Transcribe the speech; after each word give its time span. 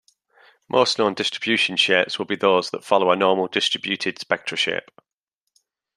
Most 0.67 0.97
known 0.97 1.13
distribution 1.13 1.77
shapes 1.77 2.17
would 2.17 2.27
be 2.27 2.35
those 2.35 2.71
that 2.71 2.83
follow 2.83 3.11
a 3.11 3.15
normal 3.15 3.45
distributed 3.47 4.17
spectra 4.17 4.57
shape. 4.57 4.89